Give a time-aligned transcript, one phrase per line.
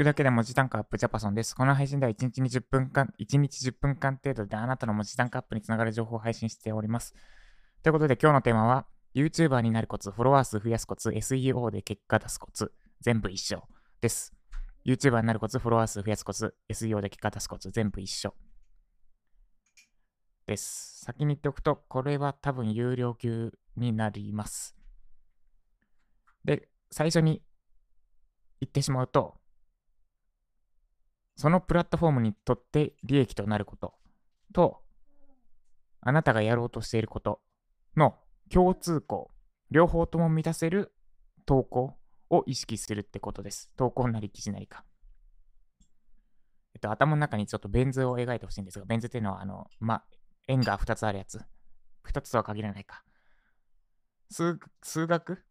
[0.00, 1.54] くだけで文字単価アップジャパソンです。
[1.54, 7.14] この配信では1日に10分間、1日10分間程度であなたの文字単価アップにつながる情報を配信しております。
[7.82, 12.72] ということで今日のテーマは、YouTuber になるコツ、フォロワー数増やすコツ、SEO で結果出すコツ、
[13.02, 13.62] 全部一緒
[14.00, 14.32] です。
[14.86, 18.34] YouTuber になるコツ、フォロワー数増やすコツ、SEO で結果出すコツ、全部一緒
[20.46, 21.04] です。
[21.04, 24.74] 先に言っておくと、これは多分有料級になります。
[26.42, 27.42] で、最初に
[28.62, 29.39] 言ってしまうと、
[31.40, 33.94] そのプラットフォームにとって利益となること
[34.52, 34.82] と、
[36.02, 37.40] あなたがやろうとしていること
[37.96, 38.18] の
[38.50, 39.30] 共通項、
[39.70, 40.92] 両方とも満たせる
[41.46, 41.94] 投稿
[42.28, 43.70] を意識するってことです。
[43.78, 44.84] 投稿なり記事なりか。
[46.74, 50.02] えっと、頭の中にちょっとベン図を描いてほしいんですが、ベン図っていうのは、あの、ま
[50.46, 51.40] 円が2つあるやつ。
[52.06, 53.02] 2つとは限らないか。
[54.30, 55.42] 数数学？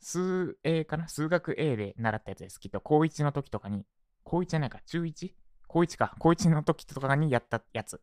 [0.00, 1.06] 数 A かな？
[1.06, 2.58] 数学 A で習ったやつです。
[2.58, 3.86] きっと高1の時とかに
[4.24, 5.30] 高1じゃないか、中 1?
[5.68, 8.00] 高1か、高1の時とかにやったやつ。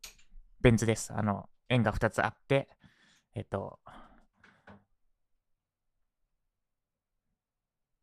[0.61, 1.13] ベン図です。
[1.13, 2.69] あの、円が2つあって、
[3.35, 3.79] えっと、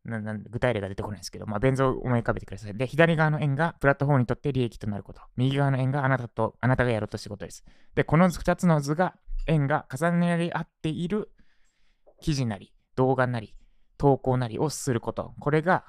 [0.05, 2.77] なな具体例が出てこないんですけど、まあ、ベン図を思い浮かべてください。
[2.77, 5.23] で、左側の円がプラットフォームにとって利益となること。
[5.37, 7.65] 右側の円があなたと、あなたがやろうとしてことです。
[7.95, 9.15] で、この2つの図が、
[9.47, 11.31] 円が重ねり合っている
[12.21, 13.55] 記事なり、動画なり、
[13.97, 15.35] 投稿なりをすること。
[15.41, 15.85] これが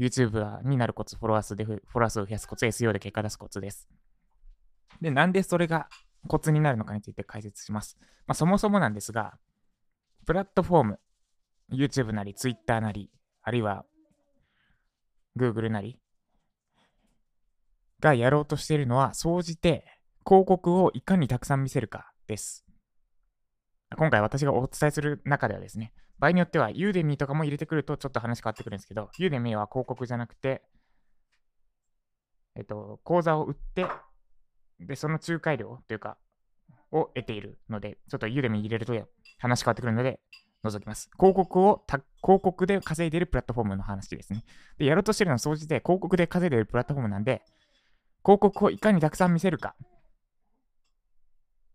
[0.00, 3.86] YouTuber になるコツ、フォロワー数で、フォロワー数を増やすコツ、SEO で結果出すコツです。
[5.00, 5.88] で、なんでそれが
[6.26, 7.98] コツになるのかについて解説します。
[8.26, 9.34] まあ、そもそもなんですが、
[10.26, 11.00] プラットフォーム、
[11.70, 13.10] YouTube なり、Twitter なり、
[13.42, 13.84] あるいは
[15.38, 15.98] Google なり
[18.00, 19.84] がやろうとしているのは、総じて
[20.26, 22.64] 広告をいかにたくさん見せるかです。
[23.96, 30.62] 今回私がお伝えする中ではですね、場合によっては、ユーデミーとかも入れてくるとちょっと話変わってくるんですけど、ユーデミーは広告じゃなくて、
[32.56, 33.86] えっと、講座を売って、
[34.78, 36.18] で、その仲介料というか、
[36.92, 38.92] を得ているので、ちょっとユーデミー入れると
[39.38, 40.20] 話変わってくるので、
[40.62, 41.08] 覗きます。
[41.16, 41.82] 広告を
[42.22, 44.44] 広告で稼いでいるプラットフォームの話ですね。
[44.76, 47.42] で、やろうとしてるのは総じて広告で稼いでいるプラットフォームなんで、
[48.22, 49.74] 広告をいかにたくさん見せるか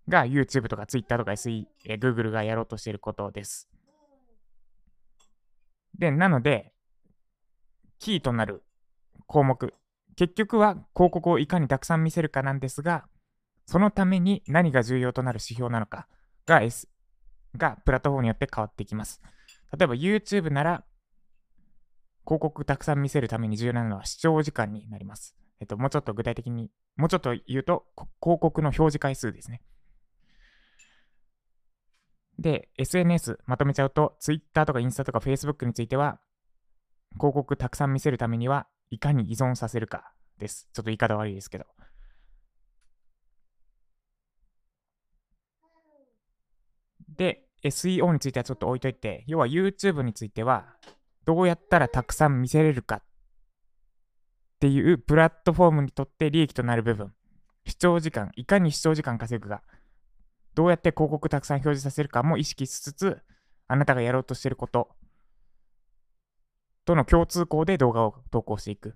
[0.07, 1.65] が YouTube とか Twitter とか SE、
[1.99, 3.67] Google がやろうとしていることです。
[5.97, 6.73] で、なので、
[7.99, 8.63] キーとなる
[9.27, 9.73] 項目、
[10.15, 13.05] 結局は広告をいかにたくさん見せるかなんですが、
[13.65, 16.07] そのために何が重要となる指標なのか
[16.45, 16.87] が、S、
[17.57, 19.21] がプラットフォームによって変わってきます。
[19.77, 20.83] 例えば YouTube なら、
[22.25, 25.35] 広告たくさん見せるために重要なのは視聴時間になります。
[25.59, 27.85] えっと、もうちょっと具体的に、もうちょっと言うと、
[28.21, 29.61] 広告の表示回数ですね。
[32.45, 36.19] で、SNS まとめちゃうと、Twitter とかインスタとか Facebook については、
[37.15, 40.69] 広告たくさん見せるためには、いかに依存させるかです。
[40.71, 41.65] ちょっと言い方悪いですけど。
[47.09, 50.67] で、SEO についてはちょっと置いといて、要は YouTube については、
[51.25, 53.03] どうやったらたくさん見せれるかっ
[54.59, 57.11] ていうプラットフォームにとって利益となる部分。
[57.65, 59.63] 視聴時間、いかに視聴時間稼ぐか。
[60.55, 63.21] どうやって広告たくさん表示させるかも意識しつつ、
[63.67, 64.89] あなたがやろうとしていること
[66.85, 68.95] との共通項で動画を投稿していく。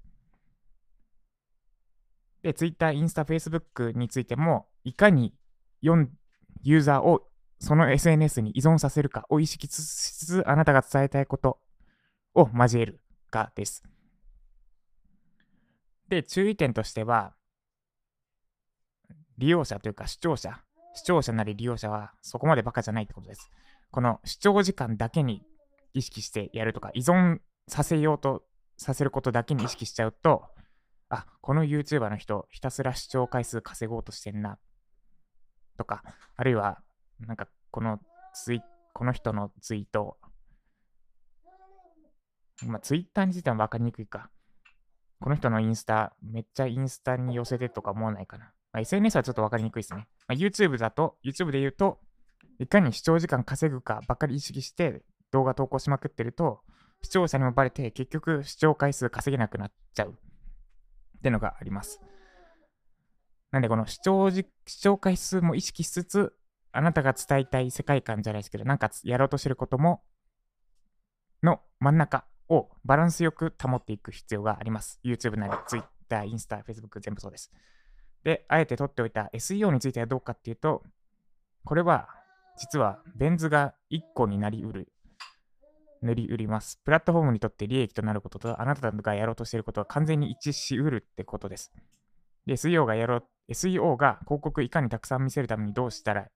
[2.42, 5.34] で、Twitter、インスタ、Facebook についても、いかに
[5.82, 7.28] ユーザーを
[7.60, 11.60] その SNS に依存させるかを意識しつつ、あなたが伝えたいこと
[12.34, 13.84] を交えるかです。
[16.08, 17.36] で、注意点としては、
[19.38, 20.62] 利用者というか視聴者
[20.94, 23.50] 視聴者なり利用者はそこまでバカじゃないってことです。
[23.92, 25.44] この視聴時間だけに
[25.94, 28.44] 意識してやるとか、依存させようと
[28.78, 30.44] させることだけに意識しちゃうと、
[31.10, 34.60] あ、この YouTuber の人、ひたすら視聴回数稼ごうとしてんな、
[35.78, 36.04] とか、
[36.36, 36.82] あるいは、
[37.20, 38.00] なんか、この
[38.34, 38.62] ツイ、
[38.94, 40.18] この人のツイート、
[42.66, 44.30] まあ、ツイッターについては分かりにくいか。
[45.20, 48.54] この人のインスタ、めっちゃインスタに寄せてとか思わないかな。
[48.72, 50.08] まあ、SNS はちょっと分かりにくいですね。
[50.28, 52.00] まあ、YouTube だと、YouTube で言うと、
[52.60, 56.62] いかに視聴時間稼ぐかばっかり意識して動画投稿しまくってると、
[57.02, 62.02] 視聴者にもバレて結局視聴回数稼げなくなっちゃうってのがあります。
[63.52, 64.46] なんでこの視聴視
[64.82, 66.34] 聴回数も意識しつつ、
[66.72, 70.04] あなたが伝えたい世界観じゃないですけど、なんかやろうとしてることも、
[71.42, 75.00] の真ん中をバランスよく保っていく必要があります。
[75.04, 77.52] YouTube なり Twitter、インスタ、Facebook 全部そうです。
[78.24, 80.84] で、あえて取っておいた SEO についてはどうかっていうと、
[81.64, 82.10] これは
[82.58, 84.92] 実はベン図が1個になりうる
[86.02, 86.80] 塗り売ります。
[86.84, 91.72] プラットフォームにとって利益となることと、あなたがやろうとしていることは完全に一致しうるってことです。
[92.46, 96.28] で、SEO がやろう、SEO が広告いかにたくさん見せるためにどうしたら、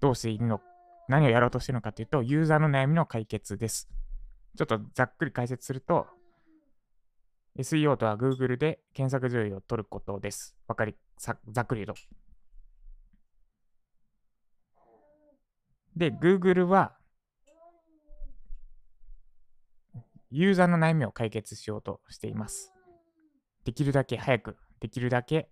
[0.00, 0.60] どうしているの、
[1.08, 3.88] 何をやろうとしているのかというと、ユーザーの悩みの解決です。
[4.56, 6.06] ちょっとざっくり解説すると、
[7.58, 10.56] SEO とは Google で検索順位を取ることです。
[10.68, 12.02] わかり、ざっくり言うと。
[15.96, 16.96] で、Google は
[20.30, 22.72] ユーザーの悩みを解決しようとしています。
[23.64, 25.50] できるだけ早く、できるだけ、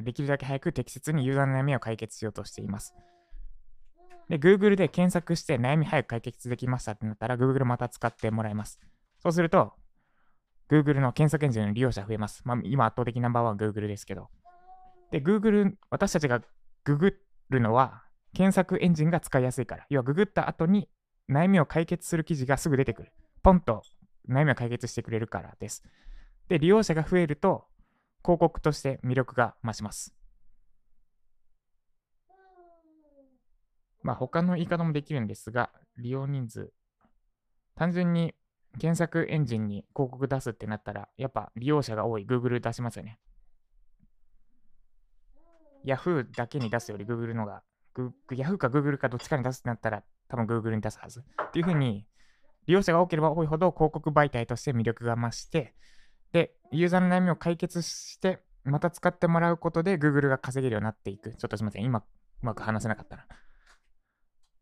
[0.00, 2.94] できるだけ早く適切にユーザーの悩みを解決しようとしています。
[4.28, 8.78] で、Google で検索して悩み早く解決できましたってなったら、Google また使ってもらいます。
[9.18, 9.72] そうすると、
[10.68, 12.42] Google の検索エンジンの利用者増えます。
[12.44, 14.28] まあ、今圧倒的ナンバーワン Google ですけど。
[15.10, 16.42] で、Google、私たちが
[16.84, 17.16] ググ
[17.50, 18.02] るのは、
[18.34, 19.86] 検索エンジンが使いやすいから。
[19.88, 20.88] 要はググった後に
[21.30, 23.12] 悩みを解決する記事がすぐ出てくる。
[23.42, 23.82] ポンと
[24.28, 25.84] 悩みを解決してくれるからです。
[26.48, 27.66] で、利用者が増えると、
[28.22, 30.14] 広告として魅力が増します。
[34.02, 36.72] まあ、他の言い方もできるんですが、利用人数。
[37.74, 38.34] 単純に
[38.78, 43.18] 検索エンジンに広告出すってなったら、やっぱ利用者が多い Google 出しますよね。
[45.84, 47.62] Yahoo だけに出すより Google のが、
[48.30, 51.20] Yahoo か Google かどっちかに出すってなったら、多分 Google に出すはず。
[51.20, 52.06] っていうふうに、
[52.66, 55.74] 利用者が多ければ多いほど広告媒体として魅力が増して、
[56.32, 61.30] で、ユーザーの悩みを解決して、また使ってもらうことで Google が稼げるようになっていく。
[61.30, 61.84] ちょっとすみません。
[61.84, 62.02] 今、う
[62.42, 63.22] まく話せなかったな。
[63.22, 63.26] っ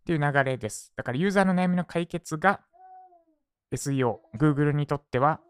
[0.04, 0.92] ていう流れです。
[0.96, 2.60] だからユーザーの悩みの解決が
[3.72, 5.40] SEO、Google にとっては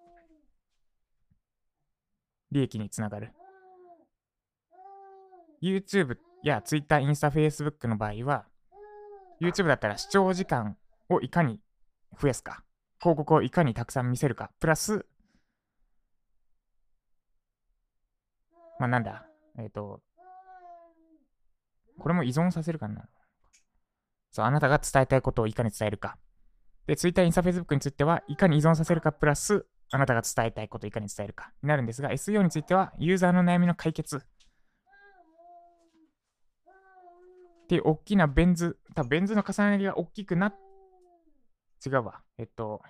[2.50, 3.32] 利益につながる。
[5.62, 8.46] YouTube や Twitter、インスタ、Facebook の場合は、
[9.40, 10.76] YouTube だったら視聴時間
[11.08, 11.60] をいかに
[12.20, 12.62] 増やすか、
[13.00, 15.06] 広告をいかにたくさん見せるか、プラス、
[18.78, 19.26] まあなんだ、
[19.58, 20.00] えっ、ー、と、
[21.98, 23.08] これも依存させるかな。
[24.30, 26.18] そう、あなたが伝えたいことをいかに伝えるか。
[26.86, 34.18] で、Twitter、インスタ、Facebook については、いかに依存させるか、プラス、あなたが伝えたいことをいかに伝えるかになるんですが、SEO については、ユーザーの悩みの解決。
[34.18, 34.20] っ
[37.66, 40.54] ていう大きなベン図、多分ベン図の重なりが大きくなっ
[41.84, 42.22] 違うわ。
[42.38, 42.80] えっと、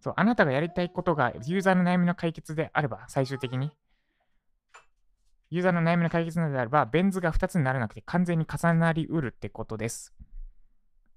[0.00, 3.72] そう、あなたがやりたいことがユーザーの悩みの解決であれば、最終的に、
[5.50, 10.14] ユーザーの悩みの解決なのであれば、ベン図が2つにならなくて完全に重なりうるってことです。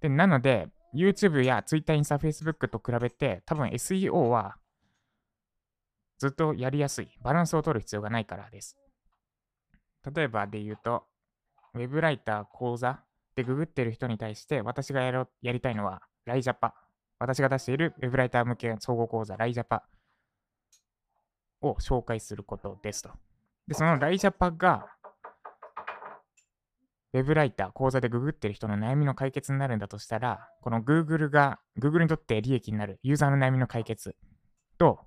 [0.01, 4.57] で、なので、YouTube や Twitter、インスタ、Facebook と比べて、多分 SEO は
[6.19, 7.09] ずっとやりやすい。
[7.21, 8.77] バランスを取る必要がないからです。
[10.13, 11.05] 例えばで言うと、
[11.73, 12.99] ウェブライター講座
[13.35, 16.75] でググってる人に対して、私がやろやりたいのは、ライジャパ。
[17.19, 19.83] 私が出しているウェブライター向け総合講座、ライジャパ
[21.61, 23.11] を紹介することですと。
[23.67, 24.87] で、そのライジャパが、
[27.13, 34.15] ウェブライター、講座でググってる人の悩みの解決になるんだとしたら、この Google が、Google にとって利益になるユーザーの悩みの解決
[34.77, 34.99] と、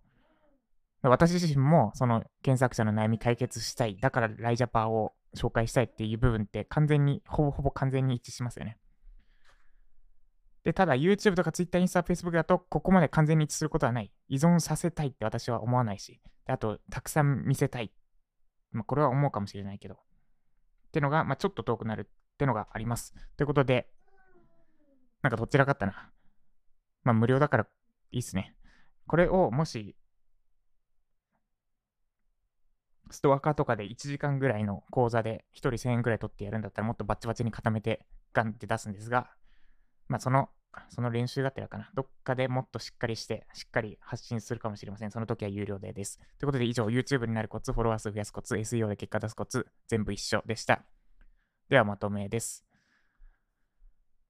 [1.03, 3.97] 私自身もその検索者の悩み解決したい。
[4.01, 8.79] だからライジャパを紹介したいっていう部分って完全に、ほぼほぼ完全に一致しますよね。
[10.65, 14.13] で、ただ YouTube とか Twitter、インスタ、Facebook だとここまで完全に一致することはない。
[14.29, 17.93] 依存させたいって私は思わないし、であと、たくさん見せたい。
[18.71, 19.99] まあ、これは思うかもしれないけど。
[20.93, 23.15] ってのが、まあ、ちょっと遠くなるってのがあります。
[23.39, 23.89] ということで、
[25.23, 26.11] なんかどちらかったな。
[27.03, 27.67] まあ、無料だから
[28.11, 28.55] いいっすね。
[29.07, 29.97] これをもし
[33.11, 39.31] ストア化とかで1時間ぐらいの講座で1人1000円ぐらい取ってやるんだったらもっとバチバチに固めてガンって出すんですが、
[40.09, 40.51] まあその、
[40.89, 41.91] その練習がてらかな。
[41.95, 45.11] どっかでもっとしっかりして、しっかり発信するかもしれません。
[45.11, 46.19] その時は有料でです。
[46.19, 50.83] ということで以上、YouTube になるコツ、フォロワー数増やすコツ、SEO で結果出すコツ、全部一緒でした。
[51.69, 52.65] ではまとめです。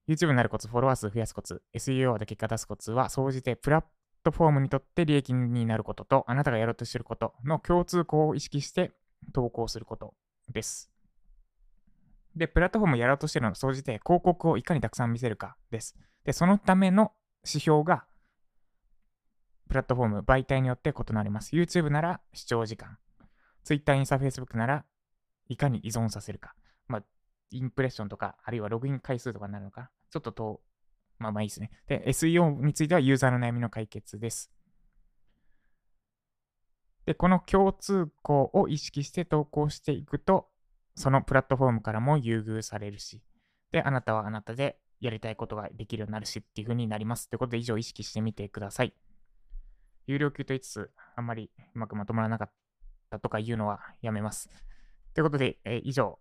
[0.08, 3.84] YouTube になるコツ、フォロワー数増やすコツ、SEO で結果出すコツは、総じてプラッ
[4.25, 8.92] トフォームにとって利益になることと、あなたがやろうとしていることの共通項を意識して
[9.32, 10.14] 投稿すること
[10.50, 10.90] です。
[12.34, 15.96] で、プラットフォームをやろうとしているのを総じて広告をいかにたくさん見せるかです。
[16.25, 17.12] で、そのための
[17.45, 18.05] 指標が、
[19.69, 21.57] プラットフォーム、媒体によって異なります。
[21.57, 22.99] YouTube なら視聴時間。
[23.64, 24.85] Twitter、インスタ、Facebook なら
[25.49, 26.55] いかに依存させるか。
[26.88, 27.02] まあ、
[27.50, 29.91] インプレッションとか、あるいはログイン回数とかになるのか。
[30.11, 30.61] ちょっと遠
[31.23, 31.71] まあまあいいですね。
[31.87, 34.50] で、SEO についてはユーザーの悩みの解決です。
[37.07, 40.49] で、この共通項を意識して投稿していくと、
[40.95, 43.23] そのプラットフォームからも優遇されるし、
[43.71, 47.28] で、あなたはあなたでやりたいことができるようになるしっていう風になります。
[47.28, 48.94] ということで以上意識してみてください。
[50.06, 52.52] 有料級と言いつつ、あんまりうまくまとまらなかっ
[53.11, 54.49] たとかいうのはやめます。
[55.12, 56.18] ということで、えー以上、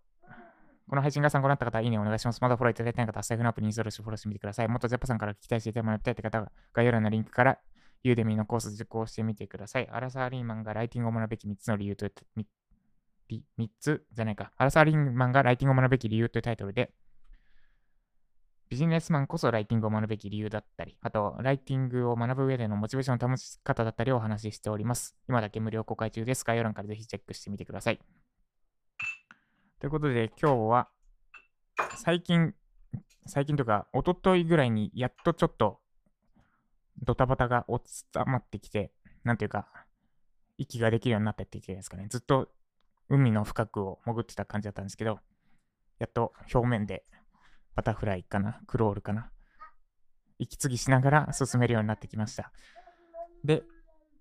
[0.88, 2.40] この配信が参考になった方は、いいねお願いします。
[2.42, 4.68] まだフォローいただいてない方は、財布のアプリにインストールしてフォローしてみてください。
[4.68, 7.58] もっとゼッパさんから聞きたいし、てもらいたいって方は、概要欄のリンクから、
[8.02, 9.88] ユーデミーのコース受講してみてください。
[9.88, 12.46] アラサー・リーマンがライティングを学ぶべき3つの理由と、み
[13.28, 14.52] り3つじゃないか。
[14.56, 16.92] アラサー・リーマンがライティングを学ぶべき理由というタイトルで、
[18.72, 25.14] ビジネスマンこそライティングを学ぶべき理由だったり、あと、ライティングを学ぶ上でのモチベーションの保ち方だったりをお話ししております。
[25.28, 26.42] 今だけ無料公開中です。
[26.42, 28.00] 概要欄からぜひチェックしてみてください。
[29.78, 30.88] ということで、今日は、
[31.96, 32.54] 最近、
[33.26, 35.78] 最近というか、一昨日ぐらいにやっとちょっと、
[37.02, 38.90] ドタバタが収まってきて、
[39.22, 39.68] なんていうか、
[40.56, 42.06] 息ができるようになったって言っていいですかね。
[42.08, 42.48] ずっと
[43.10, 45.18] 海の深くを潜ってた感じだったんですけど、
[45.98, 47.04] やっと表面で
[47.74, 49.30] バタフライかな、クロールかな、
[50.38, 52.52] 息継ぎしながら進めるようになってきました。
[53.44, 53.62] で、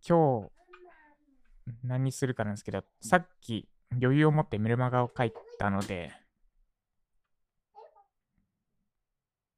[0.08, 0.51] 今日、
[1.84, 3.67] 何にするかなんですけど、さっき
[4.01, 6.12] 余裕を持ってメルマガを書いたので、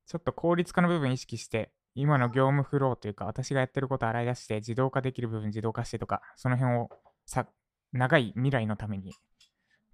[0.05, 6.89] ちょっと効率化の部分意識して、今の業務フローというか、私がやってることを洗い出して、自動化できる部分自動化してとか、その辺を
[7.25, 7.47] さ
[7.91, 9.13] 長い未来のために、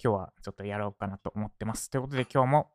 [0.02, 1.90] 今日はちょっとやろうかなと思ってます。
[1.90, 2.72] ということで今日も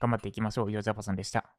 [0.00, 0.72] 頑張っていきましょう。
[0.72, 1.57] ヨ、ジャパさんでした。